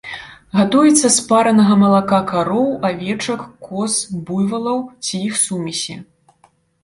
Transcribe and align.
Гатуецца 0.59 1.07
з 1.15 1.19
паранага 1.31 1.73
малака 1.81 2.19
кароў, 2.31 2.65
авечак, 2.89 3.39
коз, 3.67 3.93
буйвалаў 4.29 4.79
ці 5.09 5.13
іх 5.29 5.33
сумесі. 5.45 5.95